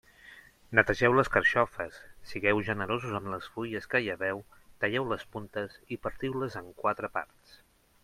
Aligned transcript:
Netegeu 0.77 1.17
les 1.17 1.29
carxofes, 1.35 1.99
sigueu 2.31 2.63
generosos 2.71 3.15
amb 3.21 3.31
les 3.35 3.51
fulles 3.57 3.87
que 3.93 4.03
lleveu, 4.09 4.43
talleu 4.85 5.09
les 5.15 5.29
puntes 5.37 5.81
i 5.97 6.03
partiu-les 6.09 6.63
en 6.65 6.77
quatre 6.85 7.17
parts. 7.21 7.59